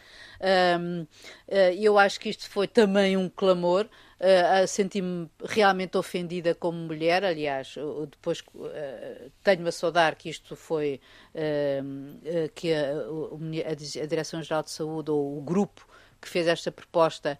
[0.80, 1.06] Um,
[1.46, 3.88] eh, eu acho que isto foi também um clamor.
[4.22, 7.24] Uh, senti-me realmente ofendida como mulher.
[7.24, 7.74] Aliás,
[8.08, 11.00] depois uh, tenho a saudar que isto foi
[11.34, 15.84] uh, que a, a, a Direção-Geral de Saúde ou o grupo
[16.20, 17.36] que fez esta proposta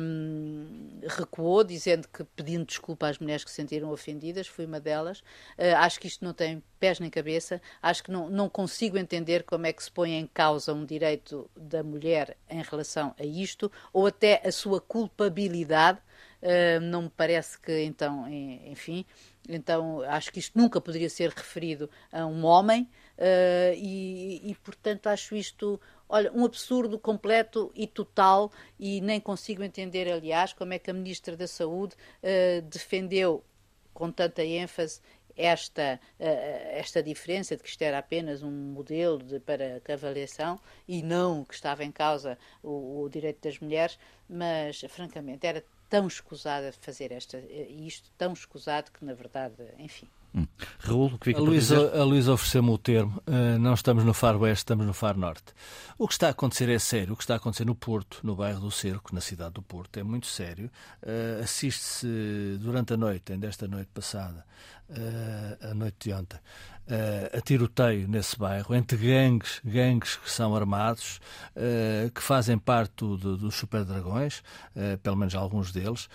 [0.00, 5.20] um, recuou, dizendo que pedindo desculpa às mulheres que se sentiram ofendidas, fui uma delas.
[5.58, 9.42] Uh, acho que isto não tem pés nem cabeça, acho que não, não consigo entender
[9.42, 13.70] como é que se põe em causa um direito da mulher em relação a isto,
[13.92, 15.98] ou até a sua culpabilidade.
[16.42, 19.04] Uh, não me parece que, então, enfim,
[19.48, 22.88] então acho que isto nunca poderia ser referido a um homem
[23.18, 29.62] uh, e, e, portanto, acho isto Olha, um absurdo completo e total, e nem consigo
[29.62, 33.44] entender, aliás, como é que a Ministra da Saúde uh, defendeu
[33.92, 35.00] com tanta ênfase
[35.36, 36.24] esta, uh,
[36.70, 41.54] esta diferença de que isto era apenas um modelo de, para avaliação e não que
[41.54, 43.98] estava em causa o, o direito das mulheres,
[44.28, 50.08] mas, francamente, era tão escusada fazer esta, eh, isto, tão escusado que, na verdade, enfim.
[50.36, 50.46] Hum.
[50.80, 53.22] Raul, o que fica a Luísa, a Luísa ofereceu-me o termo.
[53.26, 55.54] Uh, não estamos no Far Oeste, estamos no Far Norte.
[55.96, 57.14] O que está a acontecer é sério.
[57.14, 59.98] O que está a acontecer no Porto, no bairro do Cerco, na cidade do Porto,
[59.98, 60.70] é muito sério.
[61.02, 64.44] Uh, Assiste-se durante a noite, ainda esta noite passada,
[64.90, 66.38] uh, a noite de ontem,
[66.86, 71.20] uh, a tiroteio nesse bairro entre gangues, gangues que são armados,
[71.56, 74.42] uh, que fazem parte do, dos Super Dragões,
[74.74, 76.08] uh, pelo menos alguns deles.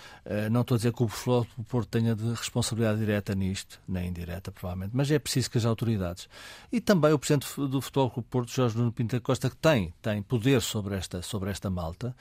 [0.51, 4.09] não estou a dizer que o Futebol do Porto tenha de responsabilidade direta nisto, nem
[4.09, 6.27] indireta, provavelmente, mas é preciso que as autoridades
[6.71, 9.93] e também o Presidente do Futebol do Porto, Jorge Nuno Pinto da Costa, que tem,
[10.01, 12.15] tem poder sobre esta, sobre esta malta,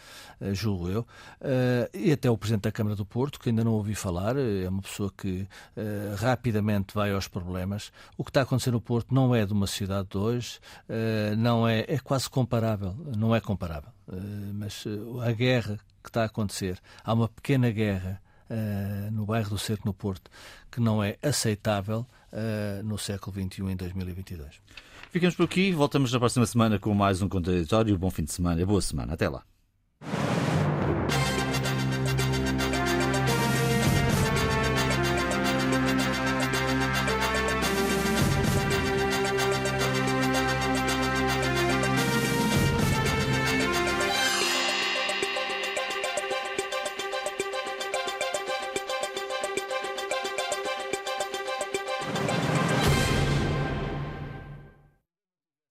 [0.52, 1.06] julgo eu,
[1.94, 4.82] e até o Presidente da Câmara do Porto, que ainda não ouvi falar, é uma
[4.82, 5.46] pessoa que
[6.18, 7.92] rapidamente vai aos problemas.
[8.16, 10.58] O que está está a acontecer no Porto não é de uma sociedade de hoje,
[10.88, 13.90] eh, não é, é quase comparável, não é comparável.
[14.10, 14.16] Eh,
[14.54, 18.20] mas eh, a guerra que está a acontecer, há uma pequena guerra
[19.12, 20.28] no bairro do Cerco, no Porto,
[20.72, 22.04] que não é aceitável
[22.82, 24.60] no século XXI, em 2022.
[25.12, 27.96] Ficamos por aqui, voltamos na próxima semana com mais um contraditório.
[27.96, 29.44] Bom fim de semana, boa semana, até lá.